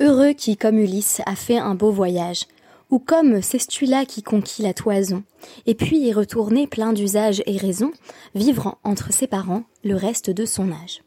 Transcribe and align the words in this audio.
Heureux 0.00 0.32
qui, 0.32 0.56
comme 0.56 0.78
Ulysse, 0.78 1.20
a 1.26 1.36
fait 1.36 1.58
un 1.58 1.74
beau 1.74 1.90
voyage, 1.90 2.46
ou 2.88 2.98
comme 2.98 3.42
Cestula 3.42 4.06
qui 4.06 4.22
conquit 4.22 4.62
la 4.62 4.72
toison, 4.72 5.22
et 5.66 5.74
puis 5.74 6.08
est 6.08 6.12
retourné 6.12 6.66
plein 6.66 6.94
d'usage 6.94 7.42
et 7.44 7.58
raison, 7.58 7.92
vivre 8.34 8.78
entre 8.82 9.12
ses 9.12 9.26
parents 9.26 9.64
le 9.84 9.94
reste 9.94 10.30
de 10.30 10.46
son 10.46 10.72
âge. 10.72 11.02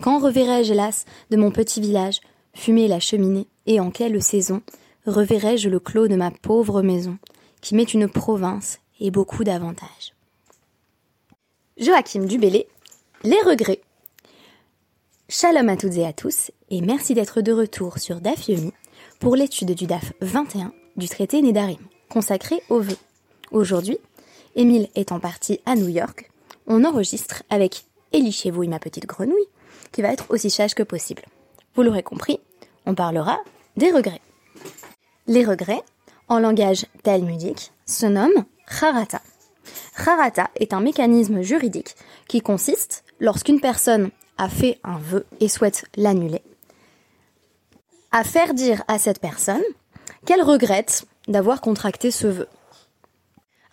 Quand 0.00 0.20
reverrai-je, 0.20 0.72
hélas, 0.72 1.06
de 1.30 1.36
mon 1.36 1.50
petit 1.50 1.80
village, 1.80 2.20
fumer 2.54 2.86
la 2.86 3.00
cheminée, 3.00 3.48
et 3.66 3.80
en 3.80 3.90
quelle 3.90 4.22
saison 4.22 4.62
reverrai-je 5.06 5.68
le 5.68 5.80
clos 5.80 6.06
de 6.06 6.16
ma 6.16 6.30
pauvre 6.30 6.82
maison, 6.82 7.18
qui 7.60 7.74
m'est 7.74 7.94
une 7.94 8.08
province 8.08 8.78
et 9.00 9.10
beaucoup 9.10 9.42
d'avantages. 9.42 10.14
Joachim 11.78 12.26
Dubélé, 12.26 12.68
Les 13.24 13.40
regrets. 13.44 13.80
Shalom 15.32 15.68
à 15.68 15.76
toutes 15.76 15.94
et 15.94 16.04
à 16.04 16.12
tous, 16.12 16.50
et 16.70 16.80
merci 16.80 17.14
d'être 17.14 17.40
de 17.40 17.52
retour 17.52 17.98
sur 17.98 18.20
DAF 18.20 18.48
Yomi 18.48 18.72
pour 19.20 19.36
l'étude 19.36 19.76
du 19.76 19.86
DAF 19.86 20.12
21 20.20 20.72
du 20.96 21.08
traité 21.08 21.40
Nedarim, 21.40 21.78
consacré 22.08 22.60
aux 22.68 22.80
vœux. 22.80 22.96
Aujourd'hui, 23.52 23.98
Émile 24.56 24.88
étant 24.96 25.20
parti 25.20 25.60
à 25.66 25.76
New 25.76 25.86
York, 25.86 26.32
on 26.66 26.84
enregistre 26.84 27.44
avec 27.48 27.84
Elie 28.12 28.32
chez 28.32 28.50
vous 28.50 28.64
et 28.64 28.66
ma 28.66 28.80
petite 28.80 29.06
grenouille, 29.06 29.46
qui 29.92 30.02
va 30.02 30.12
être 30.12 30.26
aussi 30.30 30.50
sage 30.50 30.74
que 30.74 30.82
possible. 30.82 31.22
Vous 31.76 31.84
l'aurez 31.84 32.02
compris, 32.02 32.40
on 32.84 32.96
parlera 32.96 33.38
des 33.76 33.92
regrets. 33.92 34.22
Les 35.28 35.44
regrets, 35.44 35.84
en 36.26 36.40
langage 36.40 36.86
talmudique, 37.04 37.70
se 37.86 38.06
nomment 38.06 38.46
charata. 38.68 39.22
Charata 39.96 40.50
est 40.56 40.72
un 40.72 40.80
mécanisme 40.80 41.40
juridique 41.42 41.94
qui 42.26 42.40
consiste, 42.40 43.04
lorsqu'une 43.20 43.60
personne 43.60 44.10
a 44.40 44.48
fait 44.48 44.80
un 44.84 44.98
vœu 44.98 45.26
et 45.38 45.48
souhaite 45.48 45.84
l'annuler, 45.96 46.42
à 48.10 48.24
faire 48.24 48.54
dire 48.54 48.82
à 48.88 48.98
cette 48.98 49.20
personne 49.20 49.62
qu'elle 50.24 50.42
regrette 50.42 51.04
d'avoir 51.28 51.60
contracté 51.60 52.10
ce 52.10 52.26
vœu. 52.26 52.48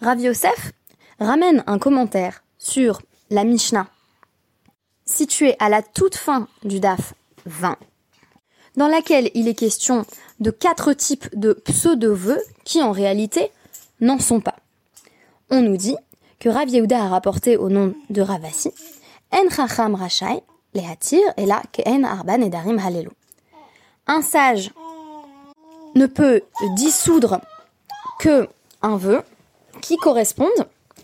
Rav 0.02 0.20
Yosef 0.20 0.74
ramène 1.20 1.64
un 1.68 1.80
commentaire 1.80 2.44
sur 2.58 3.02
la 3.30 3.46
Mishnah 3.46 3.88
située 5.06 5.56
à 5.60 5.70
la 5.70 5.82
toute 5.82 6.16
fin 6.16 6.50
du 6.66 6.82
DAF 6.82 7.14
20, 7.46 7.78
dans 8.76 8.90
laquelle 8.90 9.32
il 9.36 9.48
est 9.48 9.56
question 9.56 10.06
de 10.42 10.52
quatre 10.52 10.92
types 10.92 11.30
de 11.34 11.54
pseudo-vœux 11.54 12.44
qui 12.66 12.84
en 12.84 12.92
réalité 12.92 13.52
n'en 14.02 14.20
sont 14.20 14.42
pas. 14.42 14.58
On 15.50 15.62
nous 15.62 15.78
dit 15.78 15.96
que 16.42 16.50
Rav 16.50 16.68
Yehuda 16.68 17.06
a 17.06 17.08
rapporté 17.08 17.56
au 17.56 17.70
nom 17.70 17.96
de 18.10 18.22
Ravasi 18.22 18.72
En 19.32 19.50
chacham 19.50 19.96
rachai 19.96 20.44
et 20.78 21.48
halelu. 22.86 23.10
Un 24.08 24.22
sage 24.22 24.72
ne 25.96 26.06
peut 26.06 26.42
dissoudre 26.76 27.42
que 28.20 28.48
un 28.82 28.98
vœu 28.98 29.22
qui 29.82 29.98
corresponde 29.98 30.50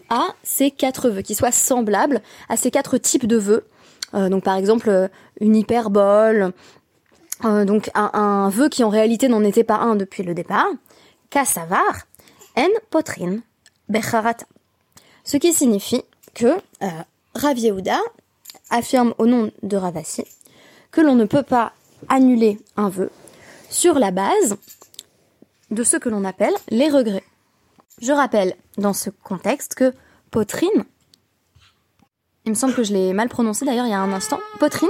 à 0.09 0.27
ces 0.43 0.71
quatre 0.71 1.09
vœux, 1.09 1.21
qui 1.21 1.35
soient 1.35 1.51
semblables 1.51 2.21
à 2.49 2.57
ces 2.57 2.71
quatre 2.71 2.97
types 2.97 3.27
de 3.27 3.37
vœux. 3.37 3.65
Euh, 4.13 4.29
donc 4.29 4.43
par 4.43 4.57
exemple 4.57 4.89
euh, 4.89 5.07
une 5.39 5.55
hyperbole, 5.55 6.53
euh, 7.45 7.65
donc 7.65 7.89
un, 7.93 8.49
vœu 8.49 8.69
qui 8.69 8.83
en 8.83 8.89
réalité 8.89 9.27
n'en 9.27 9.43
était 9.43 9.63
pas 9.63 9.77
un 9.77 9.95
depuis 9.95 10.23
le 10.23 10.33
départ. 10.33 10.67
Kasavar, 11.29 12.05
en 12.55 12.69
potrin, 12.89 13.39
becharata. 13.89 14.45
Ce 15.23 15.37
qui 15.37 15.53
signifie 15.53 16.03
que 16.33 16.45
euh, 16.45 16.87
Rav 17.35 17.57
Yehuda 17.57 17.99
affirme 18.73 19.13
au 19.17 19.25
nom 19.25 19.51
de 19.61 19.77
Ravasi 19.77 20.25
que 20.91 20.99
l'on 20.99 21.15
ne 21.15 21.25
peut 21.25 21.43
pas 21.43 21.71
annuler 22.09 22.59
un 22.75 22.89
vœu 22.89 23.09
sur 23.69 23.97
la 23.97 24.11
base 24.11 24.57
de 25.71 25.83
ce 25.83 25.97
que 25.97 26.09
l'on 26.09 26.25
appelle 26.25 26.53
les 26.69 26.89
regrets. 26.89 27.23
Je 28.01 28.11
rappelle 28.11 28.55
dans 28.77 28.93
ce 28.93 29.09
contexte 29.09 29.75
que 29.75 29.93
potrine, 30.29 30.85
il 32.45 32.49
me 32.49 32.55
semble 32.55 32.73
que 32.73 32.83
je 32.83 32.91
l'ai 32.91 33.13
mal 33.13 33.29
prononcé 33.29 33.63
d'ailleurs 33.65 33.85
il 33.85 33.91
y 33.91 33.93
a 33.93 34.01
un 34.01 34.11
instant, 34.11 34.39
potrine, 34.59 34.89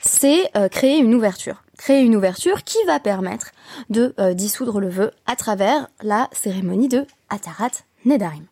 c'est 0.00 0.48
euh, 0.56 0.68
créer 0.68 0.98
une 0.98 1.14
ouverture. 1.14 1.64
Créer 1.76 2.02
une 2.02 2.14
ouverture 2.14 2.62
qui 2.62 2.78
va 2.86 3.00
permettre 3.00 3.50
de 3.90 4.14
euh, 4.20 4.34
dissoudre 4.34 4.78
le 4.78 4.88
vœu 4.88 5.10
à 5.26 5.34
travers 5.34 5.88
la 6.02 6.28
cérémonie 6.32 6.88
de 6.88 7.06
Atarat 7.28 7.72
Nedarim. 8.04 8.46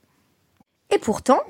Et 0.93 0.99
pourtant, 0.99 1.41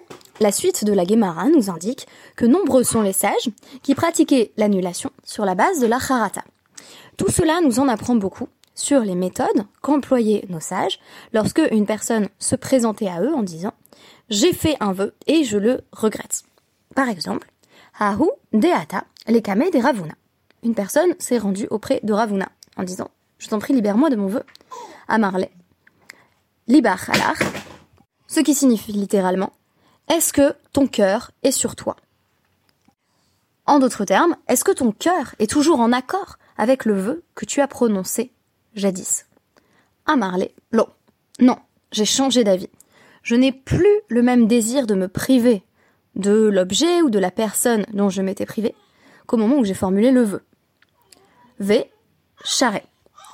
la 0.40 0.52
suite 0.52 0.84
de 0.84 0.92
la 0.92 1.04
Gemara 1.04 1.48
nous 1.48 1.70
indique 1.70 2.06
que 2.36 2.46
nombreux 2.46 2.84
sont 2.84 3.02
les 3.02 3.12
sages 3.12 3.50
qui 3.82 3.94
pratiquaient 3.94 4.52
l'annulation 4.56 5.10
sur 5.24 5.44
la 5.44 5.54
base 5.54 5.80
de 5.80 5.86
la 5.86 5.96
Harata. 5.96 6.42
Tout 7.16 7.30
cela 7.30 7.60
nous 7.62 7.78
en 7.78 7.88
apprend 7.88 8.14
beaucoup 8.14 8.48
sur 8.74 9.00
les 9.00 9.14
méthodes 9.14 9.66
qu'employaient 9.82 10.46
nos 10.48 10.60
sages 10.60 10.98
lorsque 11.32 11.60
une 11.70 11.86
personne 11.86 12.28
se 12.38 12.56
présentait 12.56 13.08
à 13.08 13.20
eux 13.20 13.34
en 13.34 13.42
disant 13.42 13.74
j'ai 14.30 14.52
fait 14.52 14.76
un 14.80 14.92
vœu 14.92 15.14
et 15.26 15.44
je 15.44 15.58
le 15.58 15.82
regrette. 15.92 16.42
Par 16.94 17.08
exemple, 17.08 17.50
Hahu 17.98 18.30
Deata, 18.52 19.04
les 19.26 19.42
Kame 19.42 19.68
des 19.70 19.80
Ravuna. 19.80 20.14
Une 20.62 20.74
personne 20.74 21.14
s'est 21.18 21.38
rendue 21.38 21.66
auprès 21.70 22.00
de 22.02 22.12
Ravuna 22.12 22.48
en 22.76 22.84
disant 22.84 23.10
je 23.38 23.48
t'en 23.48 23.58
prie 23.58 23.74
libère-moi 23.74 24.10
de 24.10 24.16
mon 24.16 24.26
vœu. 24.26 24.42
Amarle. 25.08 25.48
Libar 26.68 27.00
Halar, 27.10 27.34
ce 28.30 28.40
qui 28.40 28.54
signifie 28.54 28.92
littéralement 28.92 29.52
est-ce 30.08 30.32
que 30.32 30.54
ton 30.72 30.86
cœur 30.86 31.30
est 31.42 31.52
sur 31.52 31.76
toi? 31.76 31.96
En 33.66 33.78
d'autres 33.78 34.04
termes, 34.04 34.36
est-ce 34.48 34.64
que 34.64 34.72
ton 34.72 34.90
cœur 34.90 35.34
est 35.38 35.50
toujours 35.50 35.78
en 35.78 35.92
accord 35.92 36.36
avec 36.56 36.84
le 36.84 36.94
vœu 36.94 37.22
que 37.36 37.44
tu 37.44 37.60
as 37.60 37.68
prononcé 37.68 38.32
jadis? 38.74 39.26
Un 40.06 40.16
marlé, 40.16 40.54
l'eau. 40.72 40.88
Non, 41.38 41.56
j'ai 41.92 42.04
changé 42.04 42.42
d'avis. 42.42 42.70
Je 43.22 43.36
n'ai 43.36 43.52
plus 43.52 44.00
le 44.08 44.22
même 44.22 44.48
désir 44.48 44.86
de 44.86 44.94
me 44.94 45.06
priver 45.06 45.62
de 46.16 46.32
l'objet 46.32 47.02
ou 47.02 47.10
de 47.10 47.18
la 47.18 47.30
personne 47.30 47.84
dont 47.92 48.10
je 48.10 48.22
m'étais 48.22 48.46
privé 48.46 48.74
qu'au 49.26 49.36
moment 49.36 49.58
où 49.58 49.64
j'ai 49.64 49.74
formulé 49.74 50.10
le 50.10 50.22
vœu. 50.22 50.42
V. 51.60 51.88
Charret. 52.44 52.86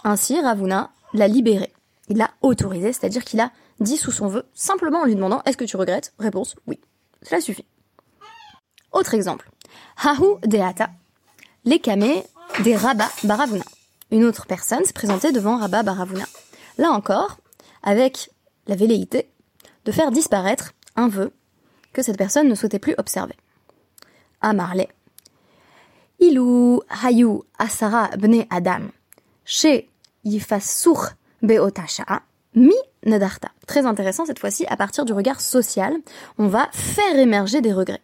Ainsi, 0.04 0.38
Ravuna 0.40 0.90
l'a 1.14 1.28
libéré. 1.28 1.72
Il 2.08 2.18
l'a 2.18 2.30
autorisé, 2.42 2.92
c'est-à-dire 2.92 3.24
qu'il 3.24 3.40
a 3.40 3.50
dit 3.80 3.96
sous 3.96 4.12
son 4.12 4.28
vœu, 4.28 4.44
simplement 4.54 5.00
en 5.00 5.04
lui 5.04 5.14
demandant 5.14 5.42
Est-ce 5.44 5.56
que 5.56 5.64
tu 5.64 5.76
regrettes? 5.76 6.14
Réponse 6.18 6.56
Oui. 6.66 6.80
Cela 7.22 7.40
suffit. 7.40 7.66
Autre 8.92 9.14
exemple. 9.14 9.50
Hahu 10.02 10.38
Deata. 10.44 10.90
Lekame 11.64 12.22
des 12.62 12.76
Rabba 12.76 13.08
Baravuna. 13.24 13.64
Une 14.10 14.24
autre 14.24 14.46
personne 14.46 14.84
s'est 14.84 14.92
présentée 14.92 15.32
devant 15.32 15.56
Rabba 15.56 15.82
Baravuna. 15.82 16.24
Là 16.78 16.90
encore, 16.92 17.38
avec 17.82 18.30
la 18.68 18.76
velléité 18.76 19.28
de 19.84 19.92
faire 19.92 20.10
disparaître 20.10 20.72
un 20.94 21.08
vœu 21.08 21.32
que 21.92 22.02
cette 22.02 22.18
personne 22.18 22.48
ne 22.48 22.54
souhaitait 22.54 22.78
plus 22.78 22.94
observer. 22.98 23.34
Amarle. 24.40 24.86
Ilu 26.20 26.80
Hayu 27.02 27.40
Asara 27.58 28.08
Bne 28.16 28.46
Adam. 28.50 28.88
Chez 29.44 29.88
Yifasur 30.24 31.10
Beotasha. 31.42 32.04
Mi 32.54 32.74
Nadarta. 33.04 33.48
Très 33.66 33.86
intéressant 33.86 34.24
cette 34.24 34.38
fois-ci, 34.38 34.66
à 34.66 34.76
partir 34.76 35.04
du 35.04 35.12
regard 35.12 35.40
social, 35.40 35.94
on 36.38 36.48
va 36.48 36.68
faire 36.72 37.18
émerger 37.18 37.60
des 37.60 37.72
regrets. 37.72 38.00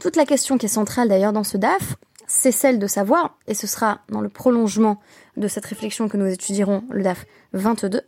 Toute 0.00 0.16
la 0.16 0.26
question 0.26 0.58
qui 0.58 0.66
est 0.66 0.70
centrale 0.70 1.08
d'ailleurs 1.08 1.32
dans 1.32 1.44
ce 1.44 1.56
DAF, 1.56 1.96
c'est 2.26 2.52
celle 2.52 2.78
de 2.78 2.86
savoir, 2.86 3.36
et 3.46 3.54
ce 3.54 3.66
sera 3.66 4.00
dans 4.08 4.20
le 4.20 4.28
prolongement 4.28 5.00
de 5.36 5.48
cette 5.48 5.66
réflexion 5.66 6.08
que 6.08 6.16
nous 6.16 6.26
étudierons, 6.26 6.82
le 6.90 7.02
DAF 7.02 7.26
22, 7.52 8.02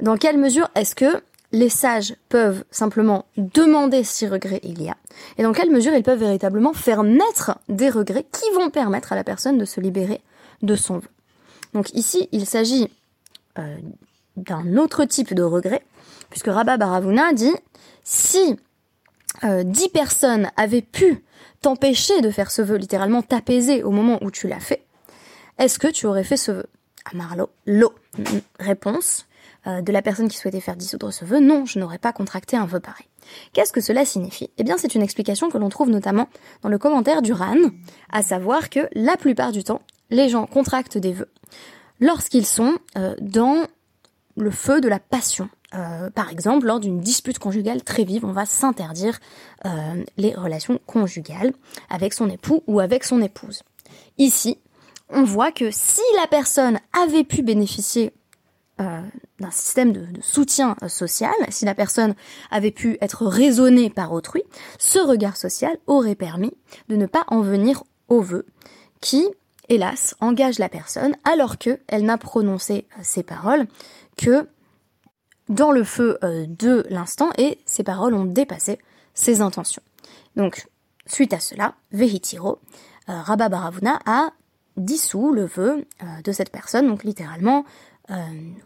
dans 0.00 0.16
quelle 0.16 0.38
mesure 0.38 0.70
est-ce 0.74 0.94
que 0.94 1.22
les 1.52 1.68
sages 1.68 2.16
peuvent 2.28 2.64
simplement 2.70 3.26
demander 3.36 4.02
si 4.02 4.26
regrets 4.26 4.60
il 4.62 4.82
y 4.82 4.88
a, 4.88 4.96
et 5.38 5.42
dans 5.42 5.52
quelle 5.52 5.70
mesure 5.70 5.94
ils 5.94 6.02
peuvent 6.02 6.18
véritablement 6.18 6.72
faire 6.72 7.02
naître 7.02 7.58
des 7.68 7.90
regrets 7.90 8.26
qui 8.32 8.50
vont 8.54 8.70
permettre 8.70 9.12
à 9.12 9.16
la 9.16 9.24
personne 9.24 9.58
de 9.58 9.64
se 9.64 9.80
libérer 9.80 10.20
de 10.62 10.74
son 10.74 10.98
vœu. 10.98 11.08
Donc 11.74 11.92
ici, 11.94 12.28
il 12.32 12.46
s'agit 12.46 12.90
euh, 13.58 13.76
d'un 14.36 14.76
autre 14.76 15.04
type 15.04 15.34
de 15.34 15.42
regret, 15.42 15.82
puisque 16.30 16.48
Rabba 16.48 16.76
Baravuna 16.76 17.32
dit 17.32 17.54
si 18.04 18.56
euh, 19.44 19.62
dix 19.64 19.88
personnes 19.88 20.50
avaient 20.56 20.82
pu 20.82 21.24
t'empêcher 21.62 22.20
de 22.20 22.30
faire 22.30 22.50
ce 22.50 22.62
vœu, 22.62 22.76
littéralement 22.76 23.22
t'apaiser 23.22 23.82
au 23.82 23.90
moment 23.90 24.18
où 24.22 24.30
tu 24.30 24.46
l'as 24.46 24.60
fait, 24.60 24.84
est-ce 25.58 25.78
que 25.78 25.88
tu 25.88 26.06
aurais 26.06 26.24
fait 26.24 26.36
ce 26.36 26.52
vœu? 26.52 26.66
Amarlo, 27.12 27.50
l'eau. 27.66 27.94
Réponse 28.58 29.26
euh, 29.66 29.80
de 29.80 29.92
la 29.92 30.02
personne 30.02 30.28
qui 30.28 30.36
souhaitait 30.36 30.60
faire 30.60 30.76
dissoudre 30.76 31.12
ce 31.12 31.24
vœu, 31.24 31.40
non, 31.40 31.64
je 31.64 31.78
n'aurais 31.78 31.98
pas 31.98 32.12
contracté 32.12 32.56
un 32.56 32.66
vœu 32.66 32.80
pareil. 32.80 33.06
Qu'est-ce 33.52 33.72
que 33.72 33.80
cela 33.80 34.04
signifie? 34.04 34.50
Eh 34.58 34.64
bien, 34.64 34.76
c'est 34.76 34.94
une 34.94 35.02
explication 35.02 35.50
que 35.50 35.58
l'on 35.58 35.68
trouve 35.68 35.88
notamment 35.88 36.28
dans 36.62 36.68
le 36.68 36.78
commentaire 36.78 37.22
du 37.22 37.32
RAN, 37.32 37.56
à 38.12 38.22
savoir 38.22 38.70
que 38.70 38.88
la 38.92 39.16
plupart 39.16 39.52
du 39.52 39.64
temps, 39.64 39.82
les 40.10 40.28
gens 40.28 40.46
contractent 40.46 40.98
des 40.98 41.12
vœux 41.12 41.30
lorsqu'ils 42.00 42.46
sont 42.46 42.76
euh, 42.96 43.14
dans 43.20 43.66
le 44.36 44.50
feu 44.50 44.80
de 44.80 44.88
la 44.88 44.98
passion. 44.98 45.48
Euh, 45.74 46.10
par 46.10 46.30
exemple, 46.30 46.66
lors 46.66 46.80
d'une 46.80 47.00
dispute 47.00 47.38
conjugale 47.38 47.82
très 47.82 48.04
vive, 48.04 48.24
on 48.24 48.32
va 48.32 48.46
s'interdire 48.46 49.18
euh, 49.64 50.04
les 50.16 50.34
relations 50.34 50.78
conjugales 50.86 51.52
avec 51.90 52.12
son 52.12 52.28
époux 52.30 52.62
ou 52.66 52.80
avec 52.80 53.04
son 53.04 53.20
épouse. 53.20 53.62
Ici, 54.18 54.58
on 55.10 55.24
voit 55.24 55.52
que 55.52 55.70
si 55.70 56.02
la 56.16 56.26
personne 56.26 56.78
avait 56.92 57.24
pu 57.24 57.42
bénéficier 57.42 58.12
d'un 58.78 59.50
système 59.50 59.92
de, 59.92 60.06
soutien 60.20 60.76
euh, 60.82 60.88
social, 60.88 61.32
si 61.48 61.64
la 61.64 61.74
personne 61.74 62.14
avait 62.50 62.70
pu 62.70 62.98
être 63.00 63.24
raisonnée 63.26 63.88
par 63.88 64.12
autrui, 64.12 64.42
ce 64.78 64.98
regard 64.98 65.36
social 65.36 65.78
aurait 65.86 66.14
permis 66.14 66.52
de 66.88 66.96
ne 66.96 67.06
pas 67.06 67.24
en 67.28 67.40
venir 67.40 67.84
au 68.08 68.20
vœu, 68.20 68.46
qui, 69.00 69.26
hélas, 69.68 70.16
engage 70.20 70.58
la 70.58 70.68
personne 70.68 71.16
alors 71.24 71.58
que 71.58 71.80
elle 71.88 72.04
n'a 72.04 72.18
prononcé 72.18 72.86
euh, 72.92 73.00
ces 73.02 73.22
paroles 73.22 73.66
que 74.16 74.48
dans 75.48 75.70
le 75.70 75.84
feu 75.84 76.18
de 76.22 76.84
l'instant 76.90 77.30
et 77.38 77.60
ces 77.66 77.84
paroles 77.84 78.14
ont 78.14 78.24
dépassé 78.24 78.80
ses 79.14 79.42
intentions. 79.42 79.82
Donc, 80.34 80.66
suite 81.06 81.32
à 81.32 81.38
cela, 81.38 81.74
Vehitiro, 81.92 82.58
Rabba 83.06 83.48
Baravuna 83.48 84.00
a 84.06 84.32
dissous 84.76 85.32
le 85.32 85.46
vœu 85.46 85.86
de 86.24 86.32
cette 86.32 86.50
personne, 86.50 86.88
donc 86.88 87.04
littéralement 87.04 87.64
euh, 88.10 88.14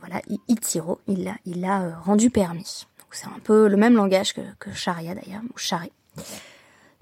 voilà, 0.01 0.21
Itiro, 0.49 1.01
il 1.07 1.25
l'a 1.47 1.83
euh, 1.83 1.93
rendu 2.05 2.31
permis. 2.31 2.87
C'est 3.11 3.27
un 3.27 3.41
peu 3.43 3.69
le 3.69 3.77
même 3.77 3.95
langage 3.95 4.35
que, 4.35 4.41
que 4.59 4.73
Sharia 4.73 5.15
d'ailleurs, 5.15 5.43
ou 5.53 5.59
Shari. 5.59 5.91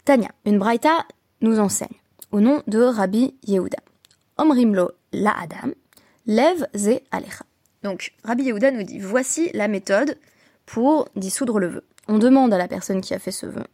Tania, 0.04 0.30
une 0.46 0.58
braïta 0.58 1.04
nous 1.40 1.58
enseigne, 1.58 1.88
au 2.32 2.40
nom 2.40 2.62
de 2.66 2.80
Rabbi 2.80 3.34
Yehuda. 3.46 3.78
Omrimlo 4.36 4.92
la 5.12 5.32
Adam, 5.38 5.72
lève 6.26 6.66
ze 6.74 7.00
alecha. 7.10 7.44
Donc, 7.82 8.12
Rabbi 8.24 8.44
Yehuda 8.44 8.70
nous 8.70 8.82
dit, 8.82 8.98
voici 8.98 9.50
la 9.54 9.68
méthode 9.68 10.18
pour 10.66 11.08
dissoudre 11.16 11.58
le 11.58 11.68
vœu. 11.68 11.84
On 12.08 12.18
demande 12.18 12.52
à 12.52 12.58
la 12.58 12.68
personne 12.68 13.00
qui 13.00 13.14
a 13.14 13.18
fait 13.18 13.32
ce 13.32 13.46
vœu, 13.46 13.64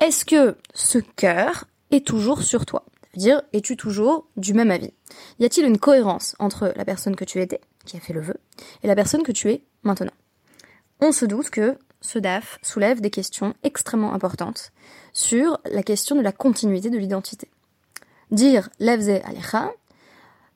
est-ce 0.00 0.24
que 0.24 0.56
ce 0.74 0.98
cœur 0.98 1.64
est 1.90 2.06
toujours 2.06 2.42
sur 2.42 2.66
toi? 2.66 2.84
Dire, 3.14 3.42
es-tu 3.52 3.76
toujours 3.76 4.26
du 4.36 4.52
même 4.52 4.72
avis? 4.72 4.92
Y 5.38 5.44
a-t-il 5.44 5.66
une 5.66 5.78
cohérence 5.78 6.34
entre 6.40 6.72
la 6.76 6.84
personne 6.84 7.14
que 7.14 7.24
tu 7.24 7.40
étais, 7.40 7.60
qui 7.86 7.96
a 7.96 8.00
fait 8.00 8.12
le 8.12 8.20
vœu, 8.20 8.34
et 8.82 8.88
la 8.88 8.96
personne 8.96 9.22
que 9.22 9.32
tu 9.32 9.50
es 9.50 9.62
maintenant? 9.84 10.12
On 11.00 11.12
se 11.12 11.24
doute 11.24 11.50
que 11.50 11.78
ce 12.00 12.18
DAF 12.18 12.58
soulève 12.62 13.00
des 13.00 13.10
questions 13.10 13.54
extrêmement 13.62 14.14
importantes 14.14 14.72
sur 15.12 15.60
la 15.70 15.82
question 15.82 16.16
de 16.16 16.22
la 16.22 16.32
continuité 16.32 16.90
de 16.90 16.98
l'identité. 16.98 17.48
Dire 18.34 18.68
levze 18.80 19.20
alecha, 19.24 19.70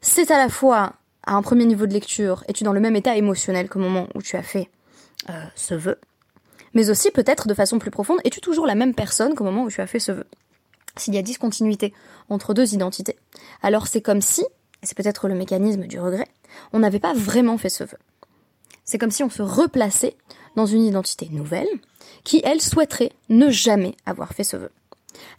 c'est 0.01 0.33
à 0.33 0.37
la 0.37 0.49
fois 0.49 0.95
à 1.23 1.35
un 1.35 1.43
premier 1.43 1.65
niveau 1.65 1.87
de 1.87 1.93
lecture, 1.93 2.43
es-tu 2.49 2.65
dans 2.65 2.73
le 2.73 2.81
même 2.81 2.97
état 2.97 3.17
émotionnel 3.17 3.69
qu'au 3.69 3.79
moment 3.79 4.09
où 4.17 4.21
tu 4.21 4.35
as 4.35 4.43
fait 4.43 4.69
euh, 5.31 5.45
ce 5.55 5.75
vœu, 5.75 5.97
mais 6.75 6.91
aussi 6.91 7.13
peut-être 7.13 7.47
de 7.47 7.55
façon 7.55 7.79
plus 7.79 7.93
profonde, 7.93 8.19
es-tu 8.25 8.41
toujours 8.41 8.67
la 8.67 8.75
même 8.75 8.95
personne 8.95 9.37
qu'au 9.37 9.45
moment 9.45 9.63
où 9.63 9.71
tu 9.71 9.81
as 9.81 9.87
fait 9.87 10.01
ce 10.01 10.11
vœu? 10.11 10.27
S'il 10.97 11.15
y 11.15 11.19
a 11.19 11.23
discontinuité 11.23 11.95
entre 12.29 12.53
deux 12.53 12.75
identités, 12.75 13.17
alors 13.63 13.87
c'est 13.87 14.03
comme 14.03 14.23
si, 14.23 14.43
et 14.43 14.87
c'est 14.87 14.97
peut-être 14.97 15.29
le 15.29 15.37
mécanisme 15.37 15.87
du 15.87 16.01
regret, 16.01 16.27
on 16.73 16.81
n'avait 16.81 16.99
pas 16.99 17.15
vraiment 17.15 17.59
fait 17.59 17.69
ce 17.69 17.85
vœu. 17.85 17.99
C'est 18.85 18.99
comme 18.99 19.13
si 19.13 19.23
on 19.23 19.31
se 19.31 19.43
replaçait 19.43 20.17
dans 20.57 20.67
une 20.67 20.83
identité 20.83 21.29
nouvelle, 21.31 21.69
qui, 22.25 22.41
elle, 22.43 22.61
souhaiterait 22.61 23.13
ne 23.29 23.51
jamais 23.51 23.95
avoir 24.05 24.33
fait 24.33 24.43
ce 24.43 24.57
vœu. 24.57 24.71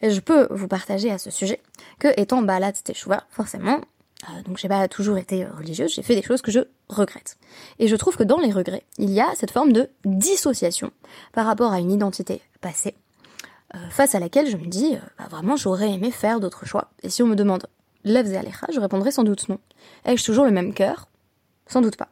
Et 0.01 0.11
je 0.11 0.19
peux 0.19 0.47
vous 0.51 0.67
partager 0.67 1.11
à 1.11 1.17
ce 1.17 1.31
sujet 1.31 1.61
que, 1.99 2.07
étant 2.19 2.45
Teshuvah, 2.83 3.23
forcément, 3.29 3.81
euh, 4.29 4.41
donc 4.43 4.57
j'ai 4.57 4.67
pas 4.67 4.87
toujours 4.87 5.17
été 5.17 5.45
religieuse, 5.45 5.93
j'ai 5.93 6.03
fait 6.03 6.15
des 6.15 6.21
choses 6.21 6.41
que 6.41 6.51
je 6.51 6.61
regrette. 6.89 7.37
Et 7.79 7.87
je 7.87 7.95
trouve 7.95 8.17
que 8.17 8.23
dans 8.23 8.39
les 8.39 8.51
regrets, 8.51 8.83
il 8.97 9.11
y 9.11 9.21
a 9.21 9.29
cette 9.35 9.51
forme 9.51 9.71
de 9.71 9.89
dissociation 10.05 10.91
par 11.31 11.45
rapport 11.45 11.71
à 11.71 11.79
une 11.79 11.91
identité 11.91 12.41
passée, 12.61 12.95
euh, 13.75 13.89
face 13.89 14.15
à 14.15 14.19
laquelle 14.19 14.49
je 14.49 14.57
me 14.57 14.65
dis, 14.65 14.95
euh, 14.95 14.99
bah, 15.17 15.27
vraiment, 15.29 15.55
j'aurais 15.55 15.91
aimé 15.91 16.11
faire 16.11 16.39
d'autres 16.39 16.65
choix. 16.65 16.89
Et 17.03 17.09
si 17.09 17.23
on 17.23 17.27
me 17.27 17.35
demande, 17.35 17.67
Levz 18.03 18.31
et 18.31 18.41
je 18.71 18.79
répondrai 18.79 19.11
sans 19.11 19.23
doute 19.23 19.49
non. 19.49 19.59
Ai-je 20.05 20.23
toujours 20.23 20.45
le 20.45 20.51
même 20.51 20.73
cœur? 20.73 21.07
Sans 21.67 21.81
doute 21.81 21.97
pas. 21.97 22.09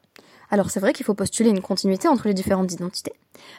Alors 0.50 0.70
c'est 0.70 0.80
vrai 0.80 0.94
qu'il 0.94 1.06
faut 1.06 1.14
postuler 1.14 1.50
une 1.50 1.62
continuité 1.62 2.08
entre 2.08 2.28
les 2.28 2.34
différentes 2.34 2.72
identités, 2.72 3.14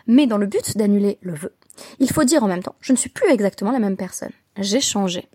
mais 0.06 0.26
dans 0.26 0.38
le 0.38 0.46
but 0.46 0.76
d'annuler 0.76 1.18
le 1.20 1.34
vœu, 1.34 1.52
il 1.98 2.10
faut 2.10 2.24
dire 2.24 2.42
en 2.42 2.48
même 2.48 2.62
temps, 2.62 2.74
je 2.80 2.92
ne 2.92 2.96
suis 2.96 3.10
plus 3.10 3.30
exactement 3.30 3.72
la 3.72 3.78
même 3.78 3.96
personne. 3.96 4.32
J'ai 4.56 4.80
changé. 4.80 5.28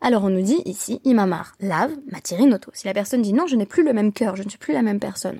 Alors 0.00 0.24
on 0.24 0.30
nous 0.30 0.42
dit 0.42 0.62
ici, 0.64 1.00
Imamar, 1.04 1.54
lave, 1.60 1.92
matirinoto. 2.12 2.70
Si 2.74 2.86
la 2.86 2.94
personne 2.94 3.22
dit 3.22 3.32
non, 3.32 3.46
je 3.46 3.56
n'ai 3.56 3.66
plus 3.66 3.84
le 3.84 3.92
même 3.92 4.12
cœur, 4.12 4.36
je 4.36 4.42
ne 4.42 4.48
suis 4.48 4.58
plus 4.58 4.74
la 4.74 4.82
même 4.82 5.00
personne. 5.00 5.38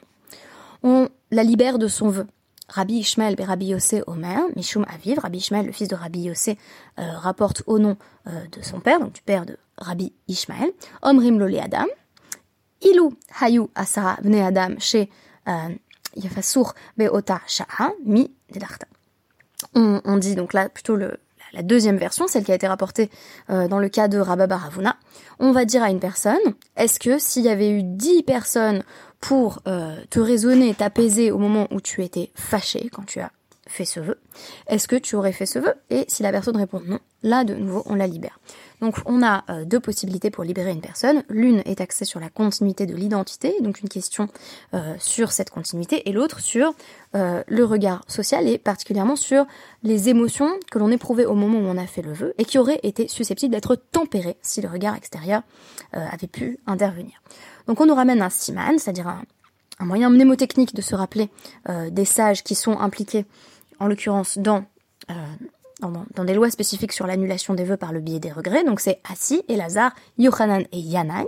On 0.82 1.08
la 1.31 1.44
libère 1.44 1.78
de 1.78 1.88
son 1.88 2.08
vœu. 2.08 2.26
Rabbi 2.69 2.94
Ishmael 2.94 3.37
et 3.38 3.44
Rabbi 3.44 3.66
Yossé 3.66 4.02
Omer, 4.06 4.40
Mishum 4.56 4.87
Aviv, 4.88 5.19
Rabbi 5.19 5.38
Ishmael, 5.38 5.66
le 5.66 5.72
fils 5.72 5.88
de 5.88 5.94
Rabbi 5.94 6.20
Yossé, 6.20 6.58
euh, 6.99 7.02
rapporte 7.19 7.62
au 7.66 7.78
nom 7.78 7.96
euh, 8.26 8.31
de 8.52 8.62
son 8.62 8.81
père, 8.81 9.00
donc 9.00 9.12
du 9.12 9.22
père 9.22 9.44
de 9.44 9.58
Rabbi 9.76 10.12
Ishmael, 10.28 10.70
Omrim 11.02 11.38
Lole 11.38 11.58
Adam, 11.58 11.84
Bne 14.22 14.40
Adam 14.40 14.75
chez 14.78 15.10
euh, 15.48 15.52
Yafasur 16.16 16.75
Beota 16.96 17.40
Sha'a 17.46 17.92
Mi 18.04 18.32
Delarta. 18.52 18.86
On, 19.75 20.00
on 20.04 20.16
dit 20.16 20.34
donc 20.34 20.52
là 20.52 20.69
plutôt 20.69 20.96
la 20.96 21.62
deuxième 21.62 21.96
version, 21.96 22.26
celle 22.26 22.44
qui 22.44 22.52
a 22.52 22.54
été 22.54 22.66
rapportée 22.66 23.10
dans 23.48 23.78
le 23.78 23.88
cas 23.88 24.08
de 24.08 24.19
Rabba 24.19 24.46
Baravuna, 24.48 24.96
on 25.38 25.52
va 25.52 25.64
dire 25.64 25.84
à 25.84 25.90
une 25.90 26.00
personne, 26.00 26.40
est-ce 26.76 26.98
que 26.98 27.19
s'il 27.19 27.44
y 27.44 27.48
avait 27.48 27.70
eu 27.70 27.82
dix 27.84 28.25
personnes 28.25 28.82
pour 29.20 29.60
euh, 29.66 29.96
te 30.10 30.20
raisonner, 30.20 30.75
t'apaiser 30.75 31.30
au 31.30 31.38
moment 31.38 31.66
où 31.70 31.80
tu 31.80 32.04
étais 32.04 32.30
fâché, 32.34 32.90
quand 32.92 33.06
tu 33.06 33.20
as 33.20 33.30
fait 33.66 33.84
ce 33.84 34.00
vœu, 34.00 34.19
est-ce 34.66 34.88
que 34.88 34.96
tu 34.96 35.16
aurais 35.16 35.32
fait 35.32 35.46
ce 35.46 35.58
vœu? 35.58 35.75
Et 35.90 36.05
si 36.08 36.22
la 36.22 36.32
personne 36.32 36.56
répond 36.56 36.81
non, 36.84 36.99
là 37.22 37.44
de 37.44 37.55
nouveau 37.55 37.82
on 37.87 37.94
la 37.94 38.06
libère. 38.06 38.38
Donc 38.81 38.96
on 39.06 39.22
a 39.22 39.44
euh, 39.49 39.64
deux 39.64 39.81
possibilités 39.81 40.31
pour 40.31 40.44
libérer 40.44 40.72
une 40.72 40.81
personne. 40.81 41.25
L'une 41.28 41.62
est 41.64 41.81
axée 41.81 42.05
sur 42.05 42.20
la 42.20 42.28
continuité 42.28 42.87
de 42.87 42.94
l'identité, 42.94 43.55
donc 43.61 43.81
une 43.81 43.88
question 43.88 44.28
euh, 44.75 44.94
sur 44.99 45.32
cette 45.32 45.50
continuité, 45.50 46.08
et 46.08 46.12
l'autre 46.12 46.40
sur 46.40 46.75
le 47.14 47.62
regard 47.62 48.02
social 48.08 48.49
et 48.49 48.58
particulièrement 48.58 49.14
sur 49.14 49.46
les 49.84 50.08
émotions 50.08 50.50
que 50.72 50.81
l'on 50.81 50.90
éprouvait 50.90 51.26
au 51.26 51.34
moment 51.37 51.61
où 51.61 51.62
on 51.62 51.78
a 51.78 51.87
fait 51.87 52.02
le 52.02 52.12
vœu 52.12 52.34
et 52.38 52.44
qui 52.44 52.58
auraient 52.58 52.81
été 52.82 53.06
susceptibles 53.06 53.52
d'être 53.52 53.76
tempérées 53.76 54.37
si 54.43 54.61
le 54.61 54.69
regard 54.69 54.96
extérieur 54.96 55.43
avait 55.93 56.26
pu 56.26 56.58
intervenir. 56.66 57.22
Donc 57.69 57.81
on 57.81 57.87
nous 57.87 57.94
ramène 57.94 58.20
un 58.20 58.31
siman, 58.31 58.81
c'est-à-dire 58.81 59.06
un, 59.06 59.22
moyen 59.81 60.11
mnémotechnique 60.11 60.75
de 60.75 60.82
se 60.82 60.94
rappeler 60.94 61.31
euh, 61.69 61.91
des 61.91 62.05
sages 62.05 62.43
qui 62.43 62.55
sont 62.55 62.79
impliqués, 62.79 63.26
en 63.81 63.87
l'occurrence, 63.87 64.38
dans, 64.38 64.65
euh, 65.11 65.15
dans, 65.81 66.25
des 66.25 66.35
lois 66.35 66.50
spécifiques 66.50 66.93
sur 66.93 67.06
l'annulation 67.06 67.55
des 67.55 67.65
vœux 67.65 67.76
par 67.76 67.93
le 67.93 68.00
biais 68.00 68.21
des 68.21 68.32
regrets. 68.32 68.65
Donc 68.65 68.81
c'est 68.81 69.00
Assi, 69.11 69.43
Elazar, 69.49 69.94
Yochanan 70.19 70.65
et 70.73 70.79
Yanai. 70.79 71.26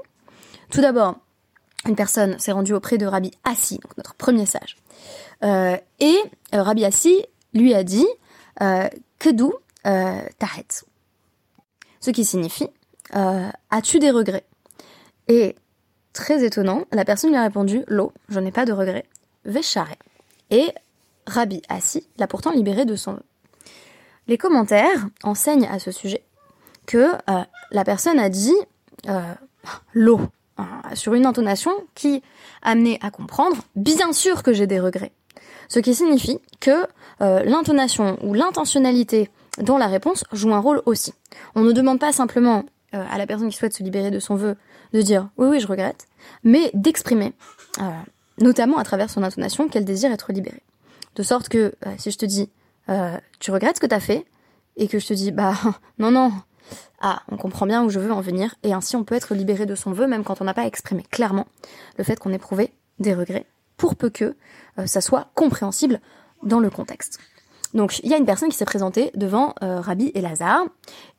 Tout 0.71 0.81
d'abord, 0.81 1.17
une 1.87 1.97
personne 1.97 2.39
s'est 2.39 2.53
rendue 2.53 2.73
auprès 2.73 2.99
de 2.99 3.07
Rabbi 3.07 3.31
Assi, 3.45 3.81
notre 3.97 4.15
premier 4.15 4.47
sage. 4.47 4.77
Euh, 5.45 5.77
et 6.01 6.17
Rabbi 6.53 6.85
Assi 6.85 7.25
lui 7.53 7.75
a 7.75 7.85
dit 7.85 8.07
Kedou 9.19 9.53
tahet. 9.83 10.85
Ce 12.01 12.11
qui 12.11 12.25
signifie 12.25 12.69
As-tu 13.13 13.99
des 13.99 14.11
regrets? 14.11 14.47
Et 15.29 15.57
Très 16.17 16.43
étonnant, 16.47 16.85
la 16.93 17.05
personne 17.05 17.29
lui 17.29 17.37
a 17.37 17.43
répondu 17.43 17.85
L'eau, 17.89 18.11
je 18.31 18.41
n'ai 18.41 18.51
pas 18.51 18.65
de 18.65 18.73
regret. 18.73 19.05
Véchare. 19.45 19.95
Et 20.51 20.73
Rabbi 21.27 21.61
Assi 21.69 22.09
l'a 22.17 22.27
pourtant 22.27 22.53
libéré 22.53 22.87
de 22.87 22.97
son 22.97 23.19
Les 24.27 24.39
commentaires 24.39 25.09
enseignent 25.25 25.69
à 25.71 25.79
ce 25.79 25.91
sujet 25.91 26.23
que 26.87 27.13
euh, 27.13 27.43
la 27.71 27.85
personne 27.85 28.19
a 28.19 28.31
dit 28.31 28.57
euh, 29.09 29.21
l'eau 29.93 30.23
euh, 30.59 30.63
sur 30.95 31.13
une 31.13 31.27
intonation 31.27 31.73
qui 31.95 32.23
amenait 32.63 32.99
à 33.03 33.11
comprendre 33.11 33.59
bien 33.75 34.15
sûr 34.15 34.43
que 34.43 34.55
j'ai 34.55 34.67
des 34.67 34.81
regrets. 34.81 35.13
Ce 35.69 35.81
qui 35.81 35.95
signifie 35.95 36.41
que 36.61 36.87
l'intonation 37.21 38.19
ou 38.23 38.33
l'intentionnalité 38.33 39.29
dans 39.59 39.77
la 39.77 39.87
réponse 39.87 40.25
joue 40.33 40.55
un 40.55 40.61
rôle 40.61 40.81
aussi. 40.87 41.13
On 41.55 41.61
ne 41.61 41.73
demande 41.73 41.99
pas 41.99 42.13
simplement 42.13 42.65
à 42.93 43.19
la 43.19 43.27
personne 43.27 43.51
qui 43.51 43.57
souhaite 43.57 43.75
se 43.75 43.83
libérer 43.83 44.11
de 44.11 44.19
son 44.19 44.35
vœu 44.37 44.57
de 44.93 45.03
dire 45.03 45.29
oui, 45.37 45.49
oui, 45.49 45.61
je 45.61 45.67
regrette, 45.67 46.07
mais 46.45 46.71
d'exprimer, 46.75 47.33
euh, 47.81 47.91
notamment 48.41 48.79
à 48.79 48.85
travers 48.85 49.11
son 49.11 49.23
intonation, 49.23 49.69
qu'elle 49.69 49.85
désire 49.85 50.13
être 50.13 50.33
libérée. 50.33 50.63
De 51.15 51.23
sorte 51.23 51.49
que 51.49 51.75
euh, 51.87 51.95
si 51.99 52.11
je 52.11 52.19
te 52.19 52.27
dis 52.27 52.51
euh, 52.89 53.17
tu 53.41 53.51
regrettes 53.51 53.77
ce 53.77 53.81
que 53.81 53.87
t'as 53.87 54.01
fait, 54.01 54.27
et 54.77 54.89
que 54.89 54.99
je 54.99 55.07
te 55.07 55.15
dis 55.15 55.33
bah 55.33 55.55
non, 55.99 56.11
non, 56.11 56.33
ah, 57.01 57.23
on 57.31 57.37
comprend 57.37 57.67
bien 57.67 57.85
où 57.85 57.91
je 57.91 57.99
veux 57.99 58.13
en 58.13 58.21
venir, 58.21 58.55
et 58.63 58.73
ainsi 58.73 58.97
on 58.97 59.05
peut 59.05 59.15
être 59.15 59.35
libéré 59.35 59.67
de 59.67 59.75
son 59.75 59.93
vœu, 59.93 60.07
même 60.07 60.25
quand 60.25 60.41
on 60.41 60.45
n'a 60.45 60.55
pas 60.55 60.67
exprimé 60.67 61.05
clairement 61.11 61.47
le 61.99 62.05
fait 62.05 62.19
qu'on 62.19 62.33
éprouvait 62.33 62.73
des 62.99 63.15
regrets, 63.15 63.47
pour 63.77 63.97
peu 63.97 64.11
que 64.11 64.35
ça 64.87 65.01
soit 65.01 65.29
compréhensible 65.35 66.01
dans 66.43 66.61
le 66.61 66.71
contexte. 66.71 67.19
Donc 67.75 67.99
il 68.01 68.11
y 68.11 68.15
a 68.15 68.17
une 68.17 68.25
personne 68.25 68.49
qui 68.49 68.57
s'est 68.57 68.65
présentée 68.65 69.11
devant 69.15 69.55
Rabbi 69.61 70.13
Elazar 70.15 70.65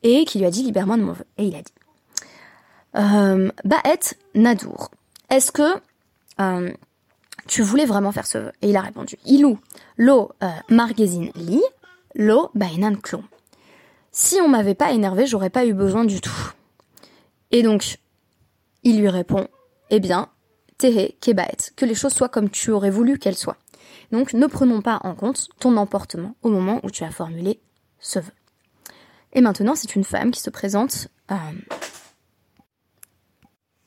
et 0.02 0.24
qui 0.24 0.38
lui 0.38 0.46
a 0.46 0.50
dit 0.50 0.64
libère-moi 0.64 0.96
de 0.96 1.02
mon 1.02 1.12
vœu. 1.12 1.24
Et 1.36 1.44
il 1.44 1.54
a 1.54 1.62
dit 1.62 1.72
euh, 2.98 3.50
Baet 3.64 4.16
Nadour, 4.34 4.90
est-ce 5.30 5.52
que 5.52 5.80
euh, 6.40 6.70
tu 7.46 7.62
voulais 7.62 7.86
vraiment 7.86 8.12
faire 8.12 8.26
ce 8.26 8.38
vœu? 8.38 8.52
Et 8.62 8.70
il 8.70 8.76
a 8.76 8.80
répondu 8.80 9.16
Ilou, 9.24 9.58
lo 9.96 10.32
euh, 10.42 10.48
margezin 10.68 11.30
li, 11.34 11.62
lo 12.14 12.50
bainan 12.54 12.96
klon. 12.96 13.24
Si 14.10 14.40
on 14.40 14.48
m'avait 14.48 14.74
pas 14.74 14.92
énervé, 14.92 15.26
j'aurais 15.26 15.50
pas 15.50 15.66
eu 15.66 15.74
besoin 15.74 16.04
du 16.04 16.20
tout. 16.20 16.52
Et 17.50 17.62
donc, 17.62 17.98
il 18.82 19.00
lui 19.00 19.08
répond 19.08 19.46
Eh 19.90 20.00
bien, 20.00 20.28
Tehe 20.78 21.14
Kebaet, 21.20 21.72
que 21.76 21.84
les 21.84 21.94
choses 21.94 22.12
soient 22.12 22.28
comme 22.28 22.50
tu 22.50 22.70
aurais 22.70 22.90
voulu 22.90 23.18
qu'elles 23.18 23.36
soient. 23.36 23.58
Donc 24.12 24.32
ne 24.32 24.46
prenons 24.46 24.80
pas 24.80 25.00
en 25.04 25.14
compte 25.14 25.48
ton 25.60 25.76
emportement 25.76 26.34
au 26.42 26.48
moment 26.48 26.80
où 26.82 26.90
tu 26.90 27.04
as 27.04 27.10
formulé 27.10 27.60
ce 28.00 28.18
vœu. 28.18 28.32
Et 29.34 29.40
maintenant, 29.40 29.74
c'est 29.74 29.94
une 29.94 30.04
femme 30.04 30.30
qui 30.30 30.40
se 30.40 30.50
présente 30.50 31.08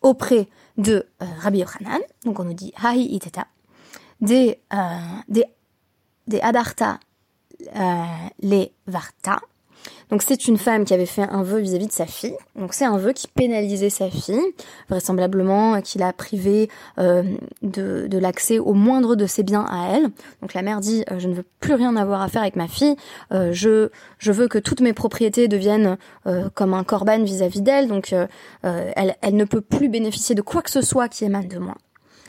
auprès 0.01 0.47
de 0.77 1.05
euh, 1.21 1.25
Rabbi 1.39 1.59
Yochanan, 1.59 2.01
donc 2.25 2.39
on 2.39 2.43
nous 2.43 2.53
dit 2.53 2.73
Hahi 2.81 3.03
Iteta, 3.15 3.47
des, 4.19 4.59
euh, 4.73 4.77
des, 5.27 5.45
des 6.27 6.39
Adarta 6.41 6.99
les 8.39 8.73
Varta, 8.87 9.39
donc 10.11 10.23
c'est 10.23 10.49
une 10.49 10.57
femme 10.57 10.83
qui 10.83 10.93
avait 10.93 11.05
fait 11.05 11.23
un 11.23 11.41
vœu 11.41 11.59
vis-à-vis 11.59 11.87
de 11.87 11.91
sa 11.93 12.05
fille. 12.05 12.35
Donc 12.57 12.73
c'est 12.73 12.83
un 12.83 12.97
vœu 12.97 13.13
qui 13.13 13.29
pénalisait 13.29 13.89
sa 13.89 14.09
fille, 14.09 14.41
vraisemblablement 14.89 15.75
euh, 15.75 15.79
qui 15.79 15.97
l'a 15.97 16.11
privé 16.11 16.69
euh, 16.99 17.23
de, 17.61 18.17
l'accès 18.17 18.59
au 18.59 18.73
moindre 18.73 19.15
de 19.15 19.25
ses 19.25 19.43
biens 19.43 19.65
à 19.69 19.93
elle. 19.95 20.09
Donc 20.41 20.53
la 20.53 20.63
mère 20.63 20.81
dit 20.81 21.05
euh, 21.09 21.17
je 21.17 21.29
ne 21.29 21.33
veux 21.33 21.45
plus 21.61 21.75
rien 21.75 21.95
avoir 21.95 22.21
à 22.21 22.27
faire 22.27 22.41
avec 22.41 22.57
ma 22.57 22.67
fille. 22.67 22.95
je 23.31 23.89
je 24.17 24.31
veux 24.33 24.49
que 24.49 24.59
toutes 24.59 24.81
mes 24.81 24.93
propriétés 24.93 25.47
deviennent 25.47 25.97
comme 26.53 26.73
un 26.73 26.83
corban 26.83 27.23
vis-à-vis 27.23 27.61
d'elle. 27.61 27.87
Donc 27.87 28.13
elle 28.63 29.15
elle 29.21 29.35
ne 29.35 29.45
peut 29.45 29.61
plus 29.61 29.89
bénéficier 29.89 30.35
de 30.35 30.41
quoi 30.41 30.61
que 30.61 30.71
ce 30.71 30.81
soit 30.81 31.07
qui 31.07 31.23
émane 31.23 31.47
de 31.47 31.57
moi. 31.57 31.75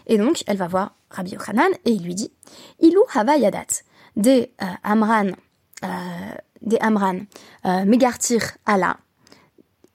Et 0.06 0.18
donc 0.18 0.44
elle 0.46 0.56
va 0.56 0.68
voir 0.68 0.94
Rabbi 1.10 1.32
Yochanan 1.32 1.70
et 1.84 1.90
il 1.90 2.04
lui 2.04 2.14
dit 2.14 2.30
Ilou 2.80 3.02
hava 3.14 3.36
yadat 3.36 3.82
de 4.16 4.46
Amran 4.84 5.32
des 6.62 6.78
Amran, 6.80 7.20
euh, 7.66 7.84
Megartir 7.84 8.42
Allah, 8.66 8.96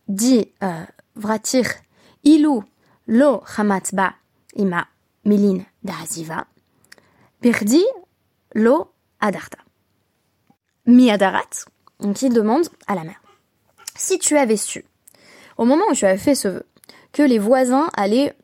dit 0.07 0.51
euh, 0.63 0.83
Vratir, 1.15 1.65
Ilou 2.23 2.63
lo 3.07 3.43
Hamatba 3.57 4.13
ima 4.55 4.87
Milin 5.25 5.63
Daziva, 5.83 6.45
Birdi 7.41 7.83
lo 8.53 8.91
Adarta. 9.19 9.57
Mi 10.85 11.11
Adarat, 11.11 11.65
donc 11.99 12.21
il 12.21 12.33
demande 12.33 12.67
à 12.87 12.95
la 12.95 13.03
mère. 13.03 13.21
Si 13.95 14.19
tu 14.19 14.37
avais 14.37 14.57
su, 14.57 14.85
au 15.57 15.65
moment 15.65 15.83
où 15.89 15.93
tu 15.93 16.05
avais 16.05 16.17
fait 16.17 16.35
ce 16.35 16.47
vœu, 16.47 16.65
que 17.11 17.23
les 17.23 17.39
voisins 17.39 17.89
allaient 17.95 18.35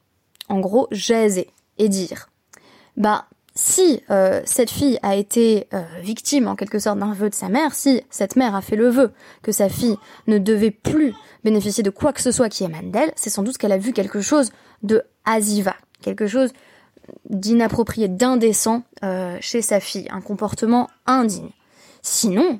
en 0.49 0.59
gros 0.59 0.87
jaser 0.91 1.49
et 1.77 1.89
dire, 1.89 2.29
bah 2.97 3.27
si 3.63 4.03
euh, 4.09 4.41
cette 4.43 4.69
fille 4.69 4.99
a 5.03 5.15
été 5.15 5.67
euh, 5.73 5.83
victime 6.01 6.49
en 6.49 6.55
quelque 6.57 6.79
sorte 6.79 6.99
d'un 6.99 7.13
vœu 7.13 7.29
de 7.29 7.33
sa 7.33 7.47
mère, 7.47 7.73
si 7.73 8.03
cette 8.09 8.35
mère 8.35 8.55
a 8.55 8.61
fait 8.61 8.75
le 8.75 8.89
vœu 8.89 9.13
que 9.41 9.53
sa 9.53 9.69
fille 9.69 9.95
ne 10.27 10.37
devait 10.37 10.69
plus 10.69 11.13
bénéficier 11.45 11.81
de 11.81 11.89
quoi 11.89 12.11
que 12.11 12.21
ce 12.21 12.33
soit 12.33 12.49
qui 12.49 12.65
émane 12.65 12.91
d'elle, 12.91 13.13
c'est 13.15 13.29
sans 13.29 13.41
doute 13.41 13.57
qu'elle 13.57 13.71
a 13.71 13.77
vu 13.77 13.93
quelque 13.93 14.19
chose 14.19 14.51
de 14.83 15.03
aziva, 15.23 15.75
quelque 16.01 16.27
chose 16.27 16.51
d'inapproprié, 17.29 18.09
d'indécent 18.09 18.83
euh, 19.01 19.37
chez 19.39 19.61
sa 19.61 19.79
fille, 19.79 20.09
un 20.11 20.19
comportement 20.19 20.89
indigne. 21.05 21.51
Sinon, 22.01 22.59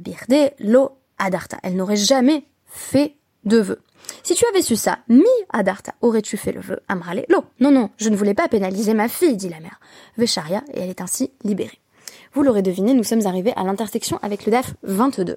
Birde 0.00 0.54
lo 0.60 0.92
adarta, 1.18 1.58
elle 1.62 1.76
n'aurait 1.76 1.96
jamais 1.96 2.46
fait 2.64 3.16
de 3.44 3.58
vœu. 3.58 3.80
Si 4.22 4.34
tu 4.34 4.44
avais 4.46 4.62
su 4.62 4.76
ça, 4.76 4.98
mi 5.08 5.24
Adarta, 5.50 5.94
aurais-tu 6.00 6.36
fait 6.36 6.52
le 6.52 6.60
vœu 6.60 6.80
Amrale 6.88 7.24
Lo. 7.28 7.44
Non, 7.60 7.70
non, 7.70 7.90
je 7.98 8.08
ne 8.08 8.16
voulais 8.16 8.34
pas 8.34 8.48
pénaliser 8.48 8.94
ma 8.94 9.08
fille, 9.08 9.36
dit 9.36 9.48
la 9.48 9.60
mère. 9.60 9.80
Vesharia, 10.16 10.62
et 10.74 10.80
elle 10.80 10.90
est 10.90 11.00
ainsi 11.00 11.30
libérée. 11.44 11.78
Vous 12.34 12.42
l'aurez 12.42 12.62
deviné, 12.62 12.94
nous 12.94 13.04
sommes 13.04 13.26
arrivés 13.26 13.52
à 13.56 13.64
l'intersection 13.64 14.18
avec 14.22 14.46
le 14.46 14.52
DAF 14.52 14.72
22. 14.84 15.36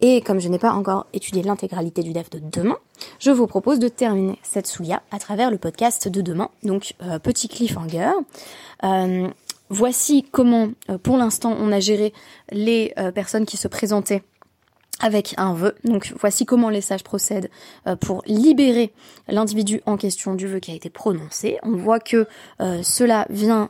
Et 0.00 0.22
comme 0.22 0.40
je 0.40 0.48
n'ai 0.48 0.58
pas 0.58 0.72
encore 0.72 1.06
étudié 1.12 1.42
l'intégralité 1.42 2.02
du 2.02 2.12
DAF 2.12 2.30
de 2.30 2.40
demain, 2.40 2.78
je 3.20 3.30
vous 3.30 3.46
propose 3.46 3.78
de 3.78 3.86
terminer 3.86 4.40
cette 4.42 4.66
soulia 4.66 5.02
à 5.12 5.20
travers 5.20 5.52
le 5.52 5.58
podcast 5.58 6.08
de 6.08 6.20
demain. 6.20 6.50
Donc, 6.64 6.94
euh, 7.02 7.20
petit 7.20 7.46
cliffhanger. 7.46 8.10
Euh, 8.82 9.28
voici 9.68 10.24
comment, 10.32 10.70
euh, 10.90 10.98
pour 10.98 11.16
l'instant, 11.16 11.56
on 11.60 11.70
a 11.70 11.78
géré 11.78 12.12
les 12.50 12.92
personnes 13.14 13.46
qui 13.46 13.56
se 13.56 13.68
présentaient 13.68 14.24
avec 15.00 15.34
un 15.36 15.54
vœu. 15.54 15.74
Donc 15.84 16.12
voici 16.18 16.46
comment 16.46 16.70
les 16.70 16.80
sages 16.80 17.02
procèdent 17.02 17.50
euh, 17.86 17.96
pour 17.96 18.22
libérer 18.26 18.92
l'individu 19.28 19.80
en 19.86 19.96
question 19.96 20.34
du 20.34 20.46
vœu 20.46 20.60
qui 20.60 20.70
a 20.70 20.74
été 20.74 20.90
prononcé. 20.90 21.58
On 21.62 21.72
voit 21.72 22.00
que 22.00 22.26
euh, 22.60 22.82
cela 22.82 23.26
vient 23.30 23.68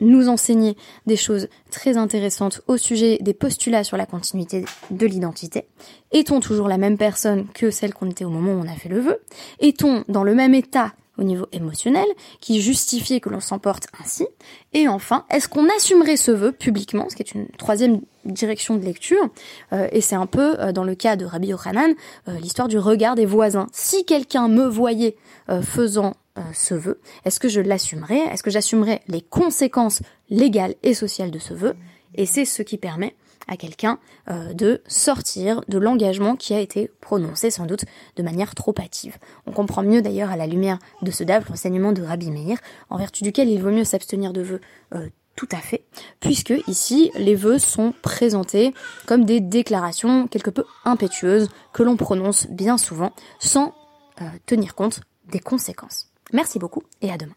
nous 0.00 0.28
enseigner 0.28 0.76
des 1.06 1.16
choses 1.16 1.48
très 1.70 1.96
intéressantes 1.96 2.62
au 2.66 2.76
sujet 2.76 3.18
des 3.20 3.34
postulats 3.34 3.84
sur 3.84 3.96
la 3.96 4.06
continuité 4.06 4.64
de 4.90 5.06
l'identité. 5.06 5.68
Est-on 6.12 6.40
toujours 6.40 6.68
la 6.68 6.78
même 6.78 6.98
personne 6.98 7.46
que 7.54 7.70
celle 7.70 7.94
qu'on 7.94 8.10
était 8.10 8.24
au 8.24 8.30
moment 8.30 8.52
où 8.52 8.64
on 8.64 8.68
a 8.68 8.76
fait 8.76 8.88
le 8.88 9.00
vœu? 9.00 9.20
Est-on 9.60 10.04
dans 10.08 10.24
le 10.24 10.34
même 10.34 10.54
état 10.54 10.92
au 11.18 11.22
niveau 11.22 11.46
émotionnel 11.52 12.06
qui 12.40 12.60
justifiait 12.60 13.20
que 13.20 13.28
l'on 13.28 13.40
s'emporte 13.40 13.86
ainsi. 14.02 14.26
Et 14.72 14.88
enfin, 14.88 15.24
est-ce 15.30 15.48
qu'on 15.48 15.68
assumerait 15.76 16.16
ce 16.16 16.30
vœu 16.30 16.52
publiquement, 16.52 17.08
ce 17.08 17.16
qui 17.16 17.22
est 17.22 17.34
une 17.34 17.48
troisième 17.48 18.00
direction 18.24 18.76
de 18.76 18.84
lecture, 18.84 19.28
euh, 19.72 19.88
et 19.92 20.00
c'est 20.00 20.16
un 20.16 20.26
peu, 20.26 20.58
euh, 20.60 20.72
dans 20.72 20.84
le 20.84 20.94
cas 20.94 21.16
de 21.16 21.24
Rabbi 21.24 21.48
Yochanan, 21.48 21.94
euh, 22.28 22.38
l'histoire 22.38 22.68
du 22.68 22.78
regard 22.78 23.14
des 23.14 23.26
voisins. 23.26 23.66
Si 23.72 24.04
quelqu'un 24.04 24.48
me 24.48 24.66
voyait 24.66 25.16
faisant 25.62 26.14
ce 26.54 26.74
vœu, 26.74 26.98
est-ce 27.26 27.38
que 27.38 27.48
je 27.48 27.60
l'assumerais? 27.60 28.20
Est-ce 28.32 28.42
que 28.42 28.50
j'assumerais 28.50 29.02
les 29.08 29.20
conséquences 29.20 30.00
légales 30.30 30.74
et 30.82 30.94
sociales 30.94 31.30
de 31.30 31.38
ce 31.38 31.52
vœu? 31.52 31.74
Et 32.14 32.24
c'est 32.24 32.46
ce 32.46 32.62
qui 32.62 32.78
permet 32.78 33.14
à 33.48 33.56
quelqu'un 33.56 33.98
euh, 34.30 34.52
de 34.52 34.82
sortir 34.86 35.62
de 35.68 35.78
l'engagement 35.78 36.36
qui 36.36 36.54
a 36.54 36.60
été 36.60 36.90
prononcé 37.00 37.50
sans 37.50 37.66
doute 37.66 37.84
de 38.16 38.22
manière 38.22 38.54
trop 38.54 38.74
hâtive. 38.78 39.18
On 39.46 39.52
comprend 39.52 39.82
mieux 39.82 40.02
d'ailleurs 40.02 40.30
à 40.30 40.36
la 40.36 40.46
lumière 40.46 40.78
de 41.02 41.10
ce 41.10 41.24
DAF 41.24 41.48
l'enseignement 41.48 41.92
de 41.92 42.02
Rabbi 42.02 42.30
Meir, 42.30 42.58
en 42.90 42.98
vertu 42.98 43.22
duquel 43.22 43.48
il 43.48 43.62
vaut 43.62 43.70
mieux 43.70 43.84
s'abstenir 43.84 44.32
de 44.32 44.42
vœux 44.42 44.60
euh, 44.94 45.08
tout 45.36 45.48
à 45.50 45.56
fait, 45.56 45.84
puisque 46.20 46.54
ici 46.68 47.10
les 47.16 47.34
vœux 47.34 47.58
sont 47.58 47.92
présentés 48.02 48.72
comme 49.06 49.24
des 49.24 49.40
déclarations 49.40 50.28
quelque 50.28 50.50
peu 50.50 50.64
impétueuses 50.84 51.48
que 51.72 51.82
l'on 51.82 51.96
prononce 51.96 52.46
bien 52.48 52.78
souvent 52.78 53.12
sans 53.40 53.74
euh, 54.20 54.24
tenir 54.46 54.74
compte 54.74 55.00
des 55.30 55.40
conséquences. 55.40 56.10
Merci 56.32 56.58
beaucoup 56.58 56.82
et 57.02 57.10
à 57.10 57.16
demain. 57.16 57.34